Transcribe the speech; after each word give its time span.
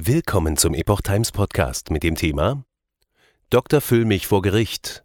Willkommen 0.00 0.56
zum 0.56 0.74
Epoch 0.74 1.00
Times 1.00 1.32
Podcast 1.32 1.90
mit 1.90 2.04
dem 2.04 2.14
Thema 2.14 2.62
Dr. 3.50 3.80
Füllmich 3.80 4.28
vor 4.28 4.42
Gericht. 4.42 5.04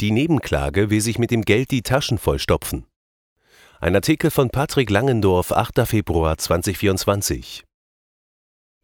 Die 0.00 0.10
Nebenklage 0.10 0.88
will 0.88 1.02
sich 1.02 1.18
mit 1.18 1.30
dem 1.30 1.42
Geld 1.42 1.70
die 1.70 1.82
Taschen 1.82 2.16
vollstopfen. 2.16 2.86
Ein 3.78 3.94
Artikel 3.94 4.30
von 4.30 4.48
Patrick 4.48 4.88
Langendorf, 4.88 5.52
8. 5.52 5.86
Februar 5.86 6.38
2024. 6.38 7.64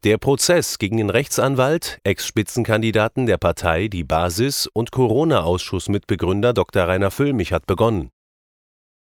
Der 0.03 0.19
Prozess 0.19 0.77
gegen 0.77 0.97
den 0.97 1.09
Rechtsanwalt, 1.09 1.99
Ex-Spitzenkandidaten 2.03 3.25
der 3.25 3.39
Partei 3.39 3.87
Die 3.87 4.03
Basis 4.03 4.69
und 4.71 4.91
Corona-Ausschuss-Mitbegründer 4.91 6.53
Dr. 6.53 6.87
Rainer 6.87 7.09
Füllmich 7.09 7.53
hat 7.53 7.65
begonnen. 7.65 8.11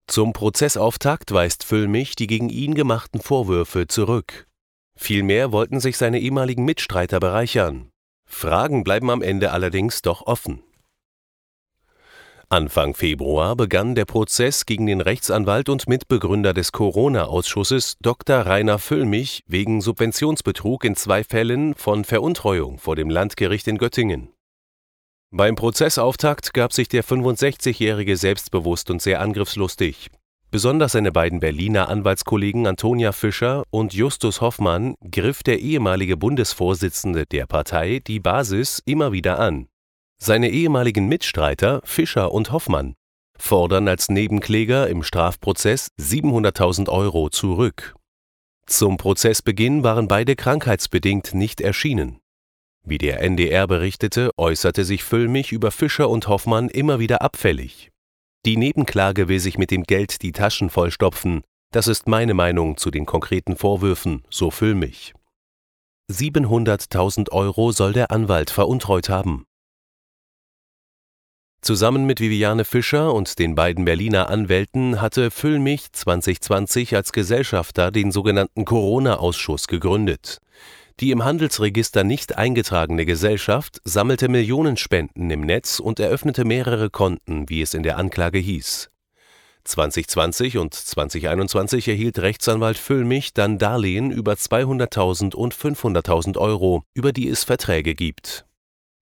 Zum 0.06 0.32
Prozessauftakt 0.32 1.32
weist 1.32 1.64
Füllmich 1.64 2.16
die 2.16 2.28
gegen 2.28 2.50
ihn 2.50 2.76
gemachten 2.76 3.20
Vorwürfe 3.20 3.88
zurück. 3.88 4.46
Vielmehr 4.98 5.52
wollten 5.52 5.80
sich 5.80 5.98
seine 5.98 6.20
ehemaligen 6.20 6.66
Mitstreiter 6.66 7.20
bereichern. 7.20 7.90
Fragen 8.26 8.84
bleiben 8.84 9.10
am 9.10 9.22
Ende 9.22 9.52
allerdings 9.52 10.02
doch 10.02 10.26
offen. 10.26 10.64
Anfang 12.50 12.94
Februar 12.94 13.56
begann 13.56 13.96
der 13.96 14.06
Prozess 14.06 14.68
gegen 14.68 14.86
den 14.86 15.02
Rechtsanwalt 15.02 15.68
und 15.68 15.88
Mitbegründer 15.88 16.54
des 16.54 16.72
Corona-Ausschusses 16.72 17.98
Dr. 18.02 18.42
Rainer 18.42 18.78
Füllmich 18.78 19.44
wegen 19.48 19.82
Subventionsbetrug 19.82 20.84
in 20.86 20.96
zwei 20.96 21.24
Fällen 21.24 21.74
von 21.74 22.06
Veruntreuung 22.06 22.78
vor 22.78 22.96
dem 22.96 23.10
Landgericht 23.10 23.68
in 23.68 23.80
Göttingen. 23.80 24.30
Beim 25.32 25.56
Prozessauftakt 25.56 26.54
gab 26.54 26.72
sich 26.72 26.88
der 26.88 27.04
65-Jährige 27.04 28.16
selbstbewusst 28.16 28.92
und 28.92 29.02
sehr 29.02 29.22
angriffslustig. 29.22 30.12
Besonders 30.56 30.94
seine 30.94 31.12
beiden 31.12 31.42
Berliner 31.42 31.90
Anwaltskollegen 31.90 32.66
Antonia 32.66 33.12
Fischer 33.12 33.66
und 33.72 33.94
Justus 33.94 34.40
Hoffmann 34.40 34.96
griff 35.12 35.44
der 35.44 35.60
ehemalige 35.60 36.16
Bundesvorsitzende 36.16 37.26
der 37.26 37.46
Partei 37.46 38.00
Die 38.08 38.22
Basis 38.22 38.82
immer 38.86 39.12
wieder 39.12 39.38
an. 39.38 39.68
Seine 40.18 40.50
ehemaligen 40.50 41.10
Mitstreiter 41.10 41.82
Fischer 41.84 42.32
und 42.32 42.54
Hoffmann 42.54 42.96
fordern 43.38 43.90
als 43.90 44.08
Nebenkläger 44.08 44.88
im 44.88 45.04
Strafprozess 45.04 45.90
700.000 46.00 46.88
Euro 46.88 47.30
zurück. 47.30 47.94
Zum 48.66 48.96
Prozessbeginn 48.96 49.84
waren 49.84 50.08
beide 50.08 50.38
krankheitsbedingt 50.38 51.34
nicht 51.34 51.60
erschienen. 51.60 52.22
Wie 52.82 52.98
der 52.98 53.20
NDR 53.20 53.68
berichtete, 53.68 54.32
äußerte 54.38 54.86
sich 54.86 55.04
Füllmich 55.04 55.52
über 55.52 55.72
Fischer 55.72 56.10
und 56.10 56.30
Hoffmann 56.30 56.70
immer 56.70 57.00
wieder 57.00 57.22
abfällig. 57.22 57.92
Die 58.46 58.58
Nebenklage 58.58 59.28
will 59.28 59.40
sich 59.40 59.58
mit 59.58 59.72
dem 59.72 59.84
Geld 59.84 60.22
die 60.22 60.32
Taschen 60.32 60.70
vollstopfen. 60.70 61.42
Das 61.72 61.88
ist 61.88 62.08
meine 62.08 62.36
Meinung 62.36 62.78
zu 62.78 62.92
den 62.92 63.08
konkreten 63.08 63.56
Vorwürfen, 63.56 64.24
so 64.30 64.52
Füllmich. 64.52 65.16
700.000 66.12 67.32
Euro 67.32 67.72
soll 67.72 67.94
der 67.94 68.12
Anwalt 68.12 68.52
veruntreut 68.52 69.10
haben. 69.10 69.46
Zusammen 71.62 72.06
mit 72.06 72.20
Viviane 72.20 72.66
Fischer 72.66 73.12
und 73.16 73.40
den 73.40 73.56
beiden 73.56 73.86
Berliner 73.86 74.30
Anwälten 74.30 75.02
hatte 75.02 75.32
Füllmich 75.32 75.92
2020 75.92 76.96
als 76.96 77.14
Gesellschafter 77.14 77.90
den 77.90 78.12
sogenannten 78.12 78.64
Corona-Ausschuss 78.64 79.68
gegründet. 79.68 80.38
Die 81.02 81.12
im 81.12 81.26
Handelsregister 81.26 82.06
nicht 82.06 82.38
eingetragene 82.38 83.06
Gesellschaft 83.06 83.82
sammelte 83.84 84.30
Millionenspenden 84.30 85.30
im 85.30 85.42
Netz 85.42 85.80
und 85.80 86.00
eröffnete 86.00 86.46
mehrere 86.46 86.90
Konten, 86.90 87.50
wie 87.50 87.62
es 87.62 87.74
in 87.74 87.84
der 87.84 87.98
Anklage 87.98 88.40
hieß. 88.40 88.90
2020 89.66 90.58
und 90.58 90.74
2021 90.74 91.88
erhielt 91.88 92.20
Rechtsanwalt 92.20 92.78
Füllmich 92.78 93.34
dann 93.34 93.58
Darlehen 93.58 94.12
über 94.12 94.34
200.000 94.34 95.36
und 95.36 95.54
500.000 95.54 96.38
Euro, 96.38 96.84
über 96.94 97.12
die 97.12 97.28
es 97.28 97.44
Verträge 97.44 97.94
gibt. 97.94 98.46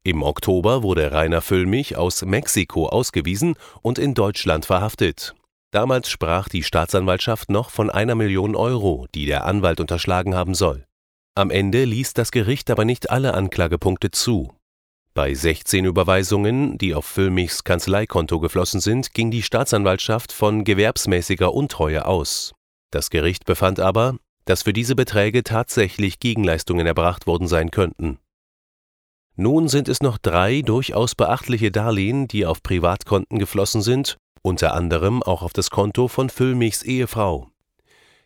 Im 0.03 0.23
Oktober 0.23 0.81
wurde 0.81 1.11
Rainer 1.11 1.41
Füllmich 1.41 1.95
aus 1.95 2.25
Mexiko 2.25 2.88
ausgewiesen 2.88 3.55
und 3.81 3.99
in 3.99 4.16
Deutschland 4.16 4.65
verhaftet. 4.65 5.36
Damals 5.71 6.10
sprach 6.10 6.49
die 6.49 6.64
Staatsanwaltschaft 6.64 7.49
noch 7.49 7.70
von 7.70 7.89
einer 7.89 8.15
Million 8.15 8.55
Euro, 8.55 9.08
die 9.14 9.25
der 9.25 9.45
Anwalt 9.45 9.80
unterschlagen 9.80 10.33
haben 10.33 10.55
soll. 10.55 10.86
Am 11.36 11.49
Ende 11.49 11.83
ließ 11.86 12.14
das 12.14 12.32
Gericht 12.32 12.70
aber 12.70 12.86
nicht 12.86 13.10
alle 13.10 13.33
Anklagepunkte 13.33 14.11
zu. 14.11 14.54
Bei 15.16 15.33
16 15.33 15.83
Überweisungen, 15.83 16.77
die 16.77 16.94
auf 16.94 17.05
Füllmichs 17.05 17.64
Kanzleikonto 17.64 18.39
geflossen 18.39 18.80
sind, 18.80 19.16
ging 19.16 19.32
die 19.32 19.42
Staatsanwaltschaft 19.42 20.32
von 20.32 20.64
gewerbsmäßiger 20.64 21.52
Untreue 21.52 22.05
aus. 22.05 22.54
Das 22.92 23.10
Gericht 23.10 23.45
befand 23.45 23.80
aber, 23.80 24.17
dass 24.45 24.61
für 24.61 24.73
diese 24.73 24.95
Beträge 24.95 25.43
tatsächlich 25.43 26.20
Gegenleistungen 26.20 26.86
erbracht 26.86 27.26
worden 27.26 27.48
sein 27.48 27.72
könnten. 27.72 28.20
Nun 29.36 29.67
sind 29.67 29.88
es 29.88 30.02
noch 30.02 30.20
drei 30.20 30.61
durchaus 30.61 31.16
beachtliche 31.16 31.72
Darlehen, 31.72 32.27
die 32.27 32.45
auf 32.45 32.61
Privatkonten 32.61 33.39
geflossen 33.39 33.82
sind, 33.82 34.17
unter 34.43 34.76
anderem 34.76 35.23
auch 35.23 35.42
auf 35.42 35.54
das 35.54 35.72
Konto 35.72 36.08
von 36.08 36.30
Füllmichs 36.30 36.83
Ehefrau. 36.83 37.49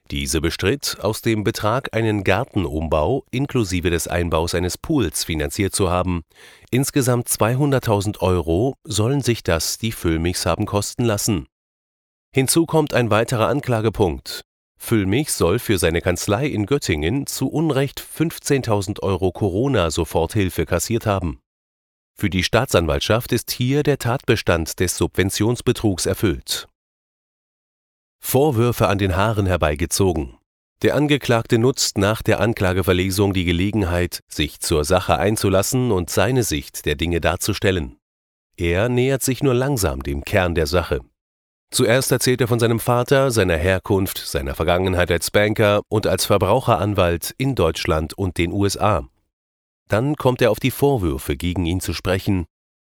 Diese 0.09 0.39
bestritt, 0.39 0.97
aus 1.01 1.21
dem 1.21 1.43
Betrag 1.43 1.93
einen 1.93 2.23
Gartenumbau 2.23 3.25
inklusive 3.29 3.89
des 3.89 4.07
Einbaus 4.07 4.55
eines 4.55 4.77
Pools 4.77 5.25
finanziert 5.25 5.75
zu 5.75 5.89
haben. 5.89 6.23
Insgesamt 6.71 7.27
200.000 7.27 8.19
Euro 8.19 8.75
sollen 8.85 9.21
sich 9.21 9.43
das 9.43 9.77
die 9.77 9.91
Füllmichs 9.91 10.45
haben 10.45 10.65
kosten 10.65 11.03
lassen. 11.03 11.47
Hinzu 12.33 12.65
kommt 12.65 12.93
ein 12.93 13.09
weiterer 13.09 13.49
Anklagepunkt. 13.49 14.43
Füllmich 14.79 15.33
soll 15.33 15.59
für 15.59 15.77
seine 15.77 16.01
Kanzlei 16.01 16.47
in 16.47 16.67
Göttingen 16.67 17.27
zu 17.27 17.49
Unrecht 17.49 17.99
15.000 17.99 19.01
Euro 19.01 19.31
Corona-Soforthilfe 19.31 20.65
kassiert 20.65 21.05
haben. 21.05 21.39
Für 22.15 22.29
die 22.29 22.43
Staatsanwaltschaft 22.43 23.31
ist 23.33 23.51
hier 23.51 23.83
der 23.83 23.97
Tatbestand 23.97 24.79
des 24.79 24.97
Subventionsbetrugs 24.97 26.05
erfüllt. 26.05 26.67
Vorwürfe 28.29 28.89
an 28.89 28.97
den 28.97 29.15
Haaren 29.15 29.45
herbeigezogen. 29.45 30.37
Der 30.81 30.95
Angeklagte 30.95 31.57
nutzt 31.57 31.97
nach 31.97 32.21
der 32.21 32.41
Anklageverlesung 32.41 33.31
die 33.31 33.45
Gelegenheit, 33.45 34.19
sich 34.27 34.59
zur 34.59 34.83
Sache 34.83 35.17
einzulassen 35.17 35.93
und 35.93 36.09
seine 36.09 36.43
Sicht 36.43 36.85
der 36.85 36.95
Dinge 36.95 37.21
darzustellen. 37.21 37.95
Er 38.57 38.89
nähert 38.89 39.23
sich 39.23 39.43
nur 39.43 39.53
langsam 39.53 40.03
dem 40.03 40.25
Kern 40.25 40.55
der 40.55 40.67
Sache. 40.67 40.99
Zuerst 41.71 42.11
erzählt 42.11 42.41
er 42.41 42.49
von 42.49 42.59
seinem 42.59 42.81
Vater, 42.81 43.31
seiner 43.31 43.55
Herkunft, 43.55 44.17
seiner 44.17 44.55
Vergangenheit 44.55 45.09
als 45.09 45.31
Banker 45.31 45.83
und 45.87 46.05
als 46.05 46.25
Verbraucheranwalt 46.25 47.33
in 47.37 47.55
Deutschland 47.55 48.13
und 48.13 48.37
den 48.37 48.51
USA. 48.51 49.07
Dann 49.87 50.17
kommt 50.17 50.41
er 50.41 50.51
auf 50.51 50.59
die 50.59 50.71
Vorwürfe 50.71 51.37
gegen 51.37 51.65
ihn 51.65 51.79
zu 51.79 51.93
sprechen. 51.93 52.45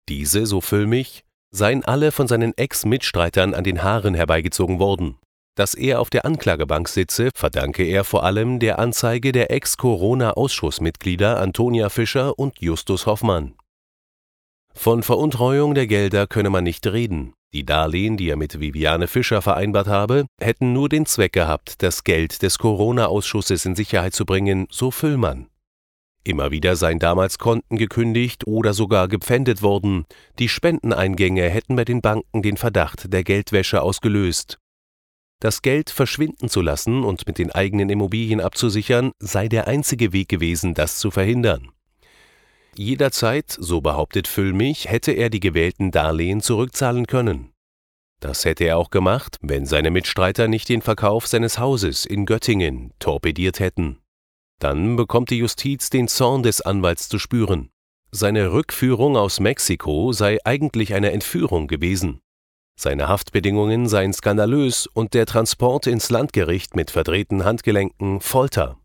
Diese, 0.09 0.45
so 0.45 0.59
Füllmich, 0.59 1.23
seien 1.49 1.85
alle 1.85 2.11
von 2.11 2.27
seinen 2.27 2.57
Ex-Mitstreitern 2.57 3.53
an 3.53 3.63
den 3.63 3.83
Haaren 3.83 4.15
herbeigezogen 4.15 4.79
worden. 4.79 5.17
Dass 5.59 5.73
er 5.73 5.99
auf 5.99 6.09
der 6.09 6.23
Anklagebank 6.23 6.87
sitze, 6.87 7.31
verdanke 7.35 7.83
er 7.83 8.05
vor 8.05 8.23
allem 8.23 8.59
der 8.59 8.79
Anzeige 8.79 9.33
der 9.33 9.51
Ex-Corona-Ausschussmitglieder 9.51 11.37
Antonia 11.37 11.89
Fischer 11.89 12.39
und 12.39 12.61
Justus 12.61 13.05
Hoffmann. 13.05 13.55
Von 14.73 15.03
Veruntreuung 15.03 15.75
der 15.75 15.85
Gelder 15.85 16.27
könne 16.27 16.49
man 16.49 16.63
nicht 16.63 16.87
reden. 16.87 17.33
Die 17.51 17.65
Darlehen, 17.65 18.15
die 18.15 18.29
er 18.29 18.37
mit 18.37 18.61
Viviane 18.61 19.09
Fischer 19.09 19.41
vereinbart 19.41 19.87
habe, 19.87 20.27
hätten 20.39 20.71
nur 20.71 20.87
den 20.87 21.05
Zweck 21.05 21.33
gehabt, 21.33 21.83
das 21.83 22.05
Geld 22.05 22.41
des 22.41 22.57
Corona-Ausschusses 22.57 23.65
in 23.65 23.75
Sicherheit 23.75 24.13
zu 24.13 24.25
bringen, 24.25 24.65
so 24.71 24.91
Füllmann. 24.91 25.49
Immer 26.23 26.51
wieder 26.51 26.77
seien 26.77 26.99
damals 26.99 27.37
Konten 27.37 27.75
gekündigt 27.75 28.47
oder 28.47 28.73
sogar 28.73 29.09
gepfändet 29.09 29.61
worden. 29.61 30.05
Die 30.39 30.47
Spendeneingänge 30.47 31.49
hätten 31.49 31.75
bei 31.75 31.83
den 31.83 31.99
Banken 31.99 32.43
den 32.43 32.55
Verdacht 32.55 33.11
der 33.11 33.25
Geldwäsche 33.25 33.81
ausgelöst. 33.81 34.57
Das 35.39 35.61
Geld 35.61 35.89
verschwinden 35.89 36.49
zu 36.49 36.61
lassen 36.61 37.03
und 37.03 37.25
mit 37.25 37.37
den 37.37 37.51
eigenen 37.51 37.89
Immobilien 37.89 38.41
abzusichern, 38.41 39.11
sei 39.19 39.47
der 39.47 39.67
einzige 39.67 40.11
Weg 40.11 40.27
gewesen, 40.27 40.73
das 40.73 40.99
zu 40.99 41.11
verhindern. 41.11 41.71
Jederzeit, 42.75 43.55
so 43.57 43.81
behauptet 43.81 44.27
Füllmich, 44.27 44.89
hätte 44.89 45.11
er 45.11 45.29
die 45.29 45.39
gewählten 45.39 45.91
Darlehen 45.91 46.41
zurückzahlen 46.41 47.07
können. 47.07 47.51
Das 48.19 48.43
hätte 48.43 48.65
er 48.65 48.77
auch 48.77 48.89
gemacht, 48.89 49.37
wenn 49.41 49.65
seine 49.65 49.91
Mitstreiter 49.91 50.49
nicht 50.49 50.67
den 50.67 50.81
Verkauf 50.81 51.25
seines 51.25 51.57
Hauses 51.57 52.05
in 52.05 52.25
Göttingen 52.25 52.91
torpediert 52.99 53.59
hätten. 53.59 53.99
Dann 54.59 54.97
bekommt 54.97 55.29
die 55.29 55.37
Justiz 55.37 55.89
den 55.89 56.09
Zorn 56.09 56.43
des 56.43 56.59
Anwalts 56.59 57.07
zu 57.07 57.17
spüren. 57.17 57.69
Seine 58.11 58.51
Rückführung 58.51 59.15
aus 59.15 59.39
Mexiko 59.39 60.11
sei 60.11 60.37
eigentlich 60.43 60.93
eine 60.93 61.11
Entführung 61.11 61.67
gewesen. 61.67 62.19
Seine 62.79 63.09
Haftbedingungen 63.09 63.89
seien 63.89 64.13
skandalös 64.13 64.87
und 64.87 65.13
der 65.13 65.25
Transport 65.25 65.85
ins 65.85 66.09
Landgericht 66.09 66.77
mit 66.77 66.91
verdrehten 66.91 67.43
Handgelenken 67.43 68.21
Folter. 68.21 68.77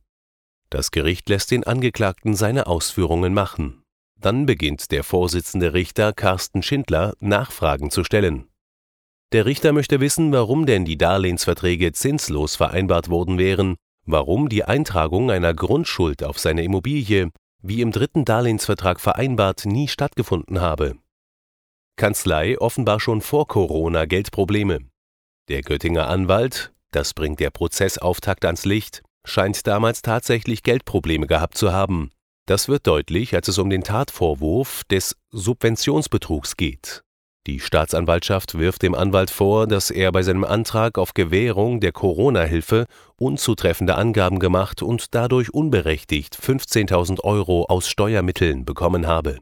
Das 0.69 0.91
Gericht 0.91 1.29
lässt 1.29 1.53
den 1.53 1.63
Angeklagten 1.63 2.35
seine 2.35 2.67
Ausführungen 2.67 3.35
machen. 3.35 3.85
Dann 4.21 4.47
beginnt 4.47 4.91
der 4.91 5.05
Vorsitzende 5.05 5.75
Richter 5.75 6.13
Carsten 6.13 6.65
Schindler 6.65 7.15
Nachfragen 7.21 7.93
zu 7.93 8.03
stellen. 8.03 8.49
Der 9.31 9.47
Richter 9.47 9.73
möchte 9.73 10.01
wissen, 10.01 10.33
warum 10.33 10.67
denn 10.67 10.85
die 10.85 10.99
Darlehensverträge 10.99 11.93
zinslos 11.93 12.57
vereinbart 12.57 13.11
worden 13.11 13.39
wären 13.39 13.77
warum 14.07 14.49
die 14.49 14.65
Eintragung 14.65 15.31
einer 15.31 15.55
Grundschuld 15.55 16.23
auf 16.23 16.39
seine 16.39 16.63
Immobilie, 16.63 17.31
wie 17.63 17.81
im 17.81 17.93
dritten 17.93 18.25
Darlehensvertrag 18.25 19.01
vereinbart, 19.01 19.65
nie 19.65 19.89
stattgefunden 19.89 20.61
habe. 20.61 20.97
Kanzlei 21.97 22.59
offenbar 22.59 22.99
schon 22.99 23.21
vor 23.21 23.47
Corona 23.47 24.05
Geldprobleme. 24.05 24.81
Der 25.49 25.63
Göttinger 25.63 26.09
Anwalt, 26.09 26.73
das 26.91 27.15
bringt 27.15 27.39
der 27.39 27.51
Prozessauftakt 27.51 28.45
ans 28.45 28.65
Licht, 28.65 29.03
scheint 29.25 29.67
damals 29.67 30.03
tatsächlich 30.03 30.63
Geldprobleme 30.63 31.27
gehabt 31.27 31.57
zu 31.57 31.73
haben. 31.73 32.11
Das 32.47 32.69
wird 32.69 32.87
deutlich, 32.87 33.35
als 33.35 33.49
es 33.49 33.59
um 33.59 33.71
den 33.71 33.85
Tatvorwurf 33.85 34.83
des 34.91 35.17
Subventionsbetrugs 35.31 36.57
geht. 36.57 37.03
Die 37.47 37.61
Staatsanwaltschaft 37.61 38.59
wirft 38.59 38.83
dem 38.83 38.95
Anwalt 38.95 39.31
vor, 39.31 39.67
dass 39.67 39.91
er 39.91 40.13
bei 40.13 40.23
seinem 40.23 40.45
Antrag 40.45 40.99
auf 40.99 41.15
Gewährung 41.15 41.79
der 41.79 41.93
Corona-Hilfe 41.93 42.87
unzutreffende 43.17 43.97
Angaben 43.97 44.39
gemacht 44.39 44.83
und 44.83 45.15
dadurch 45.15 45.53
unberechtigt 45.53 46.37
15.000 46.37 47.21
Euro 47.21 47.67
aus 47.67 47.89
Steuermitteln 47.89 48.65
bekommen 48.65 49.07
habe. 49.07 49.39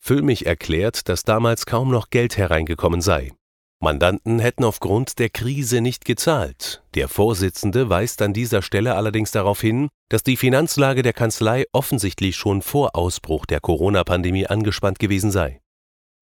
Füllmich 0.00 0.46
erklärt, 0.46 1.08
dass 1.08 1.24
damals 1.24 1.66
kaum 1.66 1.90
noch 1.90 2.10
Geld 2.10 2.36
hereingekommen 2.36 3.00
sei. 3.00 3.32
Mandanten 3.80 4.40
hätten 4.40 4.64
aufgrund 4.64 5.20
der 5.20 5.30
Krise 5.30 5.80
nicht 5.80 6.04
gezahlt. 6.04 6.82
Der 6.94 7.06
Vorsitzende 7.06 7.88
weist 7.88 8.22
an 8.22 8.32
dieser 8.32 8.60
Stelle 8.60 8.96
allerdings 8.96 9.30
darauf 9.30 9.60
hin, 9.60 9.88
dass 10.08 10.24
die 10.24 10.36
Finanzlage 10.36 11.02
der 11.02 11.12
Kanzlei 11.12 11.64
offensichtlich 11.72 12.34
schon 12.34 12.62
vor 12.62 12.96
Ausbruch 12.96 13.46
der 13.46 13.60
Corona-Pandemie 13.60 14.48
angespannt 14.48 14.98
gewesen 14.98 15.30
sei. 15.30 15.60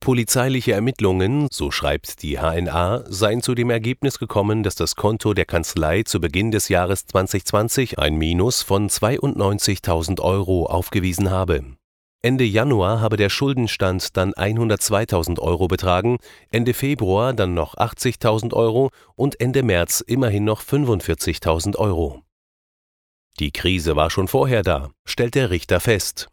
Polizeiliche 0.00 0.72
Ermittlungen, 0.72 1.48
so 1.50 1.70
schreibt 1.70 2.22
die 2.22 2.38
HNA, 2.38 3.04
seien 3.08 3.42
zu 3.42 3.54
dem 3.54 3.70
Ergebnis 3.70 4.18
gekommen, 4.18 4.62
dass 4.62 4.74
das 4.74 4.94
Konto 4.94 5.32
der 5.32 5.46
Kanzlei 5.46 6.02
zu 6.02 6.20
Beginn 6.20 6.50
des 6.50 6.68
Jahres 6.68 7.06
2020 7.06 7.98
ein 7.98 8.16
Minus 8.16 8.62
von 8.62 8.90
92.000 8.90 10.20
Euro 10.20 10.66
aufgewiesen 10.66 11.30
habe. 11.30 11.64
Ende 12.22 12.44
Januar 12.44 13.00
habe 13.00 13.16
der 13.16 13.28
Schuldenstand 13.28 14.16
dann 14.16 14.32
102.000 14.32 15.38
Euro 15.38 15.68
betragen, 15.68 16.18
Ende 16.50 16.74
Februar 16.74 17.32
dann 17.32 17.54
noch 17.54 17.74
80.000 17.76 18.52
Euro 18.52 18.90
und 19.14 19.40
Ende 19.40 19.62
März 19.62 20.00
immerhin 20.00 20.44
noch 20.44 20.62
45.000 20.62 21.76
Euro. 21.76 22.22
Die 23.38 23.52
Krise 23.52 23.96
war 23.96 24.10
schon 24.10 24.28
vorher 24.28 24.62
da, 24.62 24.90
stellt 25.04 25.34
der 25.34 25.50
Richter 25.50 25.78
fest. 25.78 26.28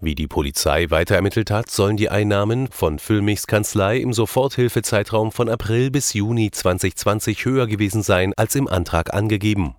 Wie 0.00 0.14
die 0.14 0.28
Polizei 0.28 0.90
weiter 0.90 1.14
ermittelt 1.14 1.50
hat, 1.50 1.70
sollen 1.70 1.96
die 1.96 2.10
Einnahmen 2.10 2.68
von 2.70 2.98
Füllmichs 2.98 3.46
Kanzlei 3.46 3.98
im 3.98 4.12
Soforthilfezeitraum 4.12 5.32
von 5.32 5.48
April 5.48 5.90
bis 5.90 6.12
Juni 6.12 6.50
2020 6.50 7.44
höher 7.44 7.66
gewesen 7.66 8.02
sein 8.02 8.32
als 8.36 8.54
im 8.54 8.68
Antrag 8.68 9.14
angegeben. 9.14 9.76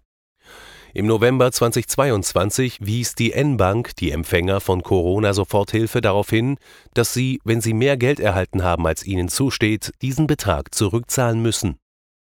Im 0.95 1.07
November 1.07 1.51
2022 1.51 2.77
wies 2.79 3.15
die 3.15 3.33
N-Bank 3.33 3.97
die 3.97 4.11
Empfänger 4.11 4.61
von 4.61 4.81
Corona-Soforthilfe 4.81 5.99
darauf 5.99 6.29
hin, 6.29 6.55
dass 6.93 7.13
sie, 7.13 7.41
wenn 7.43 7.59
sie 7.59 7.73
mehr 7.73 7.97
Geld 7.97 8.21
erhalten 8.21 8.63
haben, 8.63 8.87
als 8.87 9.05
ihnen 9.05 9.27
zusteht, 9.27 9.91
diesen 10.01 10.25
Betrag 10.25 10.73
zurückzahlen 10.73 11.41
müssen. 11.41 11.75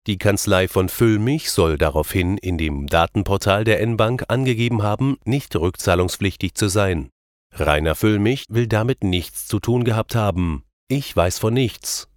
Die 0.07 0.17
Kanzlei 0.17 0.67
von 0.67 0.89
Füllmich 0.89 1.51
soll 1.51 1.77
daraufhin 1.77 2.37
in 2.37 2.57
dem 2.57 2.87
Datenportal 2.87 3.63
der 3.63 3.79
N-Bank 3.79 4.25
angegeben 4.27 4.83
haben, 4.83 5.15
nicht 5.23 5.55
rückzahlungspflichtig 5.55 6.55
zu 6.55 6.67
sein. 6.67 7.11
Rainer 7.55 7.95
Füllmich 7.95 8.43
will 8.49 8.67
damit 8.67 9.05
nichts 9.05 9.47
zu 9.47 9.61
tun 9.61 9.85
gehabt 9.85 10.15
haben. 10.15 10.65
Ich 10.89 11.15
weiß 11.15 11.39
von 11.39 11.53
nichts. 11.53 12.09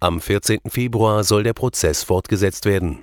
Am 0.00 0.22
14. 0.22 0.60
Februar 0.66 1.24
soll 1.24 1.42
der 1.42 1.52
Prozess 1.52 2.04
fortgesetzt 2.04 2.64
werden 2.64 3.00